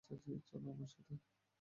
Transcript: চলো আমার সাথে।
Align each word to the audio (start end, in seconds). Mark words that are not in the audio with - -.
চলো 0.49 0.67
আমার 0.71 0.89
সাথে। 0.89 1.13